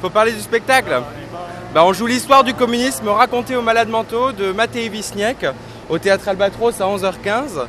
[0.00, 1.02] Faut parler du spectacle.
[1.74, 5.44] Bah, on joue l'histoire du communisme racontée aux malades mentaux de Matei Wisniek
[5.90, 7.66] au théâtre Albatros à 11h15.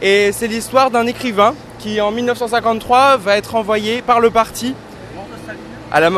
[0.00, 4.74] Et c'est l'histoire d'un écrivain qui en 1953 va être envoyé par le parti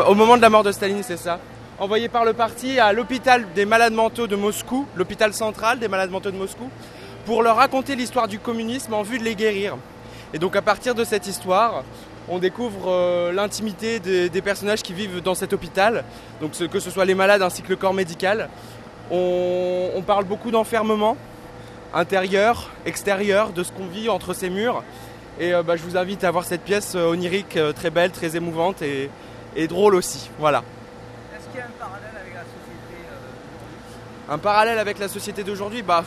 [0.07, 1.39] au moment de la mort de Staline, c'est ça.
[1.77, 6.09] Envoyé par le parti à l'hôpital des malades mentaux de Moscou, l'hôpital central des malades
[6.09, 6.69] mentaux de Moscou,
[7.25, 9.75] pour leur raconter l'histoire du communisme en vue de les guérir.
[10.33, 11.83] Et donc à partir de cette histoire,
[12.29, 16.03] on découvre euh, l'intimité des, personnages qui vivent dans cet hôpital,
[16.41, 18.49] donc que ce soit les malades ainsi que le corps médical.
[19.11, 21.17] On, parle beaucoup d'enfermement
[21.93, 24.83] intérieur, extérieur, de ce qu'on vit entre ces murs.
[25.39, 28.35] Et euh, bah, je vous invite à voir cette pièce euh, onirique très belle, très
[28.35, 29.09] émouvante et,
[29.55, 30.29] et drôle aussi.
[30.39, 30.63] Voilà.
[31.35, 34.29] Est-ce qu'il y a un parallèle avec la société d'aujourd'hui?
[34.29, 35.81] Un parallèle avec la société d'aujourd'hui?
[35.81, 36.03] Bah,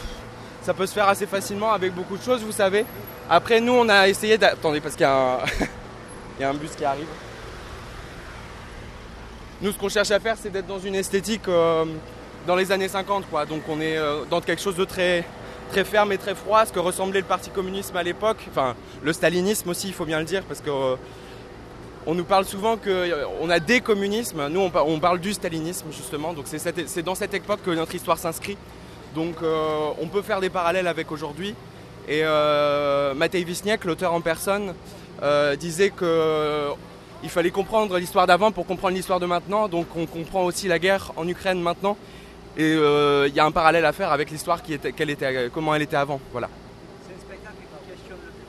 [0.63, 2.85] ça peut se faire assez facilement avec beaucoup de choses, vous savez.
[3.29, 5.39] Après, nous, on a essayé d'attendez parce qu'il y a un...
[6.39, 7.07] Il y a un bus qui arrive.
[9.63, 11.85] Nous, ce qu'on cherche à faire, c'est d'être dans une esthétique euh,
[12.49, 13.47] dans les années 50, quoi.
[13.47, 15.25] Donc, on est euh, dans quelque chose de très,
[15.71, 18.39] très ferme et très froid, ce que ressemblait le parti communisme à l'époque.
[18.51, 20.97] Enfin, le stalinisme aussi, il faut bien le dire, parce que euh,
[22.07, 24.49] on nous parle souvent qu'on a des communismes.
[24.49, 26.33] Nous, on, parle du stalinisme, justement.
[26.33, 28.57] Donc, c'est dans cette époque que notre histoire s'inscrit.
[29.15, 31.55] Donc, on peut faire des parallèles avec aujourd'hui.
[32.09, 32.25] Et
[33.15, 34.75] Matei Wisniak, l'auteur en personne,
[35.23, 36.73] euh, disait qu'il euh,
[37.29, 39.69] fallait comprendre l'histoire d'avant pour comprendre l'histoire de maintenant.
[39.69, 41.97] Donc on comprend aussi la guerre en Ukraine maintenant.
[42.57, 45.75] Et euh, il y a un parallèle à faire avec l'histoire qui était, était, comment
[45.75, 46.21] elle était avant.
[46.33, 46.49] Voilà.
[47.07, 48.49] C'est un spectacle qui questionne le public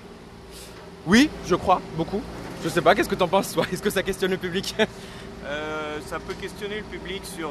[1.05, 2.21] Oui, je crois, beaucoup.
[2.63, 3.65] Je sais pas, qu'est-ce que tu en penses toi?
[3.71, 4.75] Est-ce que ça questionne le public?
[6.07, 7.49] Ça peut questionner le public sur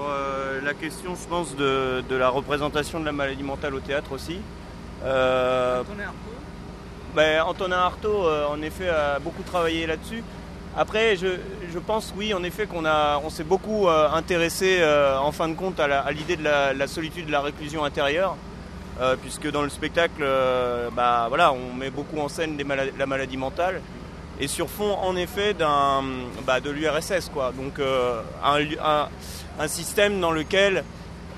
[0.63, 4.39] la question, je pense, de, la représentation de la maladie mentale au théâtre aussi.
[7.15, 10.25] Ben, Antonin Artaud, euh, en effet, a beaucoup travaillé là-dessus.
[10.75, 15.49] Après, je, pense, oui, en effet, qu'on on s'est beaucoup euh, intéressé, euh, en fin
[15.49, 18.37] de compte, à l'idée de la, solitude, de la réclusion intérieure,
[19.21, 20.25] puisque dans le spectacle,
[20.95, 22.57] bah, voilà, on met beaucoup en scène
[22.99, 23.83] la maladie mentale,
[24.41, 25.55] et sur fond, en effet,
[26.47, 27.53] bah, de l'URSS, quoi.
[27.53, 27.75] Donc,
[28.43, 29.09] un,
[29.61, 30.85] un, système dans lequel,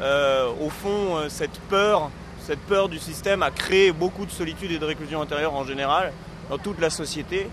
[0.01, 2.11] au fond, cette peur
[2.47, 6.13] cette peur du système a créé beaucoup de solitude et de réclusion intérieure en général
[6.51, 7.49] dans toute la société.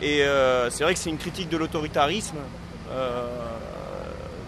[0.00, 2.38] Et euh, c'est vrai que c'est une critique de l'autoritarisme,
[2.90, 3.26] euh,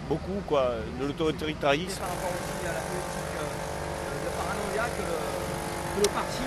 [0.09, 1.99] beaucoup quoi, de l'autoritarisme.
[1.99, 6.41] Par rapport aussi à la politique euh, de paranoïa que le, parti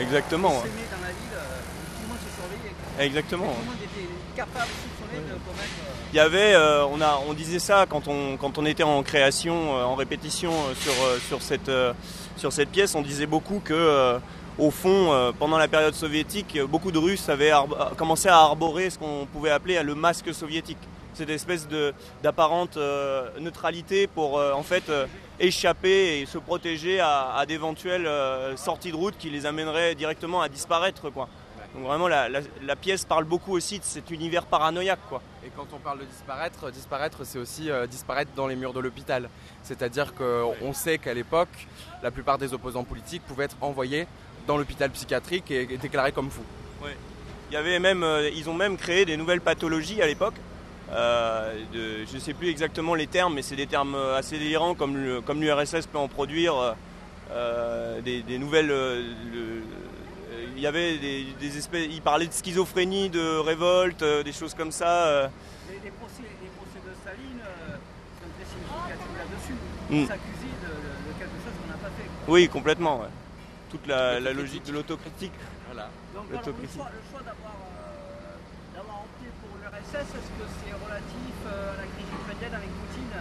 [0.00, 0.48] Exactement.
[0.48, 3.06] dans la ville, tout le monde se surveillait.
[3.06, 3.52] Exactement.
[3.52, 5.68] Tout le monde était capable, soupçonné de commettre.
[6.12, 6.56] Il y avait,
[6.90, 10.92] on, a, on disait ça quand on, quand on était en création, en répétition sur,
[11.28, 11.70] sur cette
[12.36, 14.18] sur cette pièce, on disait beaucoup que, euh,
[14.58, 17.52] au fond, euh, pendant la période soviétique, beaucoup de Russes avaient
[17.96, 20.78] commencé à arborer ce qu'on pouvait appeler le masque soviétique.
[21.14, 21.66] Cette espèce
[22.22, 24.84] d'apparente euh, neutralité pour en fait
[25.40, 28.08] échapper et se protéger à, d'éventuelles
[28.56, 31.10] sorties de route qui les amèneraient directement à disparaître.
[31.76, 35.00] Donc vraiment la, pièce parle beaucoup aussi de cet univers paranoïaque.
[35.08, 35.22] Quoi.
[35.44, 39.28] Et quand on parle de disparaître, disparaître c'est aussi disparaître dans les murs de l'hôpital.
[39.62, 41.68] C'est-à-dire qu'on sait qu'à l'époque,
[42.02, 44.06] la plupart des opposants politiques pouvaient être envoyés
[44.46, 46.44] dans l'hôpital psychiatrique et, déclarés comme fous.
[47.50, 50.34] Il y avait même, euh, ils ont même créé des nouvelles pathologies à l'époque.
[50.90, 54.74] Euh, je ne sais plus exactement les termes, mais c'est des termes euh, assez délirants
[54.74, 54.96] comme
[55.40, 56.74] l'URSS peut en produire.
[58.04, 58.72] des, nouvelles.
[60.56, 61.88] Il y avait des, espèces.
[61.90, 65.30] Ils parlaient de schizophrénie, de révolte, des choses comme ça.
[65.68, 67.40] Les, procès, de Staline
[68.20, 69.54] sont très significatifs là-dessus.
[69.90, 70.06] Mm.
[72.28, 73.02] Oui, complètement.
[73.70, 75.32] Toute la, logique de l'autocritique.
[75.66, 75.88] Voilà.
[76.14, 77.26] Donc, le choix, euh,
[78.74, 83.14] d'avoir opté pour l'URSS, est-ce que c'est relatif euh, à la crise ukrainienne avec Poutine,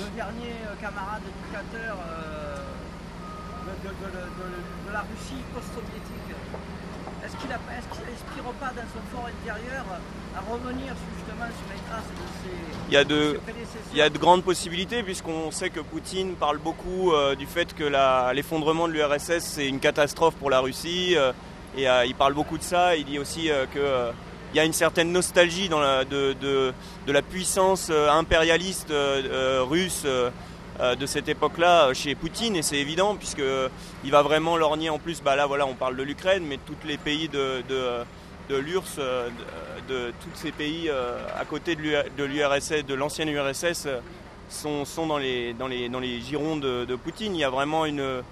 [0.00, 1.96] le dernier euh, camarade dictateur
[3.64, 6.36] de, la Russie post-soviétique
[7.24, 9.84] est-ce qu'il n'inspire pas dans son fort intérieur
[10.36, 13.40] à revenir justement sur les traces de ses, il y a de,
[13.92, 17.74] Il y a de grandes possibilités puisqu'on sait que Poutine parle beaucoup euh, du fait
[17.74, 17.84] que
[18.34, 21.32] l'effondrement de l'URSS c'est une catastrophe pour la Russie euh,
[21.78, 22.94] et euh, il parle beaucoup de ça.
[22.94, 26.72] Il dit aussi qu'il y a une certaine nostalgie dans la, de, de,
[27.12, 28.92] la puissance impérialiste
[29.62, 30.06] russe
[30.80, 33.42] de cette époque-là euh, chez Poutine et c'est évident puisque
[34.04, 35.22] il va vraiment lorgner en plus.
[35.22, 39.28] Bah là voilà, on parle de l'Ukraine, mais tous les pays de, de, l'URSS, euh,
[39.88, 43.88] de, tous ces pays à côté de l'URSS, de l'ancienne URSS,
[44.50, 47.34] sont, sont dans, les, dans, les, dans les girons de, Poutine.
[47.34, 48.22] Il y a vraiment une.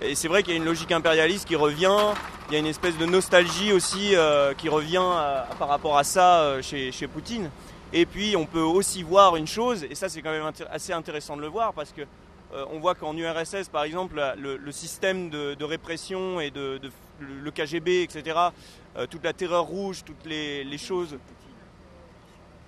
[0.00, 1.96] Et c'est vrai qu'il y a une logique impérialiste qui revient,
[2.48, 4.14] il y a une espèce de nostalgie aussi
[4.56, 5.02] qui revient
[5.58, 7.50] par rapport à ça chez, chez Poutine.
[7.92, 11.36] Et puis on peut aussi voir une chose, et ça c'est quand même assez intéressant
[11.36, 12.02] de le voir, parce que
[12.52, 16.80] euh, on voit qu'en URSS par exemple, le, système de, répression et de,
[17.20, 18.36] le KGB, etc.,
[18.96, 21.18] euh, toute la terreur rouge, toutes les, choses...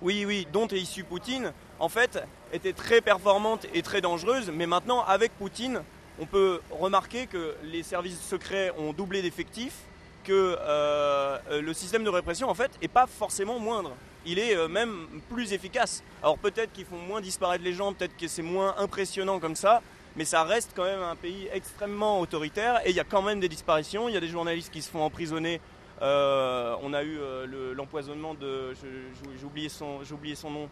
[0.01, 4.65] Oui, oui, dont est issue Poutine, en fait, était très performante et très dangereuse, mais
[4.65, 5.83] maintenant avec Poutine,
[6.19, 9.77] on peut remarquer que les services secrets ont doublé d'effectifs,
[10.23, 13.91] que euh, le système de répression en fait n'est pas forcément moindre
[14.25, 16.03] il est euh, même plus efficace.
[16.21, 19.81] Alors peut-être qu'ils font moins disparaître les gens, peut-être que c'est moins impressionnant comme ça,
[20.15, 23.39] mais ça reste quand même un pays extrêmement autoritaire et il y a quand même
[23.39, 24.09] des disparitions.
[24.09, 25.61] Il y a des journalistes qui se font emprisonner.
[26.01, 28.73] Euh, on a eu euh, l'empoisonnement de.
[28.73, 29.69] J'ai oublié,
[30.11, 30.69] oublié son nom.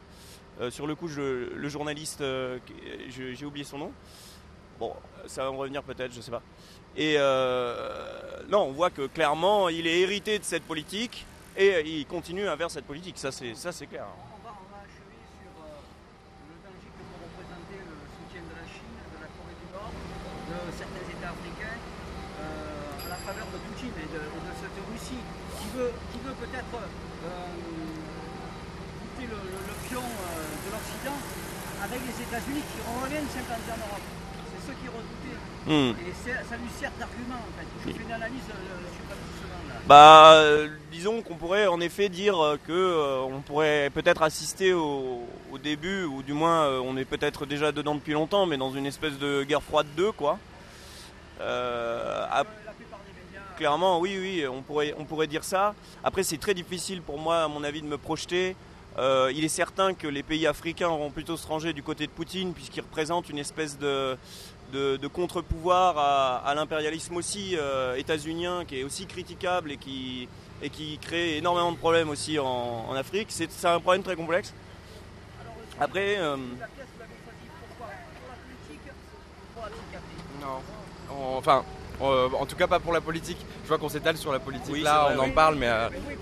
[0.69, 2.23] sur le coup, le journaliste,
[3.09, 3.91] j'ai oublié son nom.
[4.79, 4.93] Bon,
[5.27, 6.41] ça va me revenir peut-être, je sais pas.
[6.97, 7.17] Et
[8.49, 11.25] non, on voit que clairement, il est hérité de cette politique.
[11.59, 14.07] Et il continue à vers cette politique, ça c'est, clair.
[14.31, 15.75] On va, achever sur euh,
[16.47, 19.91] le danger que peut représenter le soutien de la Chine, de la Corée du Nord,
[19.91, 24.23] de certains États africains, euh, à la faveur de Poutine et de,
[24.55, 25.91] cette Russie qui veut,
[26.39, 27.27] peut-être euh,
[29.19, 31.19] le, le, pion de l'Occident
[31.83, 34.07] avec les États-Unis qui reviennent s'implanter en Europe.
[34.81, 35.39] Qui redoutait.
[35.67, 35.93] Hmm.
[36.07, 37.67] Et ça lui sert d'argument en fait.
[37.85, 38.43] Je fais une analyse
[39.89, 45.25] bah, euh, disons qu'on pourrait en effet dire que euh, on pourrait peut-être assister au,
[45.63, 48.85] début, ou du moins euh, on est peut-être déjà dedans depuis longtemps, mais dans une
[48.85, 50.37] espèce de guerre froide 2, quoi.
[53.57, 55.73] clairement, oui, oui, on pourrait, on pourrait dire ça.
[56.03, 58.55] Après, c'est très difficile pour moi, à mon avis, de me projeter.
[59.33, 62.53] Il est certain que les pays africains auront plutôt se ranger du côté de Poutine,
[62.53, 64.17] puisqu'il représente une espèce de,
[64.71, 65.97] de, contre-pouvoir
[66.45, 70.27] à, l'impérialisme aussi euh, états-unien qui est aussi critiquable et qui,
[70.61, 73.27] et qui crée énormément de problèmes aussi en, Afrique.
[73.29, 74.53] C'est un problème très complexe.
[75.79, 76.17] Après.
[76.17, 76.35] Euh,
[80.41, 80.61] non.
[81.37, 81.63] Enfin,
[82.01, 83.37] euh, en tout cas pas pour la politique.
[83.63, 85.69] Je vois qu'on s'étale sur la politique là, on en parle, mais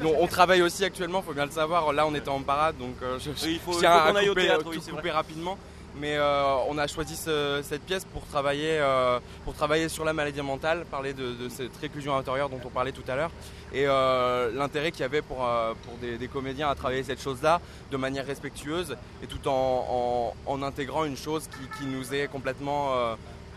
[0.04, 1.94] on, travaille aussi actuellement, il faut bien le savoir.
[1.94, 4.50] Là, on était en parade, donc je, il faut, tiens à couper,
[4.92, 5.58] couper rapidement
[6.00, 10.42] mais euh, on a choisi cette pièce pour travailler, euh, pour travailler sur la maladie
[10.42, 13.32] mentale, parler de, cette réclusion intérieure dont on parlait tout à l'heure,
[13.74, 17.98] et euh, l'intérêt qu'il y avait pour, pour des, comédiens à travailler cette chose-là de
[17.98, 22.94] manière respectueuse et tout en, en, intégrant une chose qui, qui nous est complètement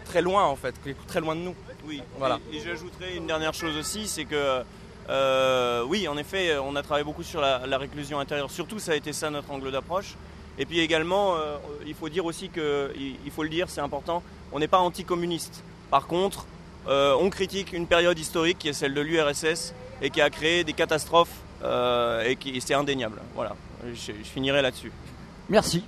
[0.05, 1.55] très loin en fait, qui est très loin de nous.
[1.87, 2.39] Oui, voilà.
[2.53, 4.63] Et, j'ajouterais une dernière chose aussi, c'est que
[5.87, 8.51] oui, en effet, on a travaillé beaucoup sur la, la réclusion intérieure.
[8.51, 10.17] Surtout, ça a été ça notre angle d'approche.
[10.61, 11.57] Et puis également, euh,
[11.87, 14.23] il faut dire aussi que, il faut le dire, c'est important,
[14.53, 15.65] on n'est pas anticommuniste.
[15.91, 16.45] Par contre,
[16.87, 20.63] euh, on critique une période historique qui est celle de l'URSS et qui a créé
[20.63, 23.23] des catastrophes euh, et qui c'est indéniable.
[23.35, 23.57] Voilà,
[23.87, 24.93] je, je finirai là-dessus.
[25.49, 25.79] Merci.